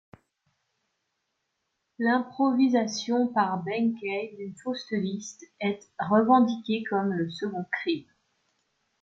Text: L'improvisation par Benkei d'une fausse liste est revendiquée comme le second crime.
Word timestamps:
L'improvisation 1.99 3.27
par 3.27 3.61
Benkei 3.63 4.33
d'une 4.35 4.55
fausse 4.63 4.89
liste 4.89 5.43
est 5.59 5.79
revendiquée 5.99 6.81
comme 6.89 7.13
le 7.13 7.29
second 7.29 7.65
crime. 7.71 8.07